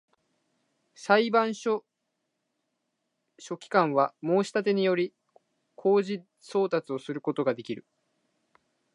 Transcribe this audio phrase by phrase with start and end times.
[0.95, 1.85] 裁判所
[3.39, 5.13] 書記官は、申立てにより、
[5.75, 7.85] 公示送達をすることができる